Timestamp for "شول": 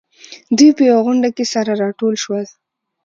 2.23-2.43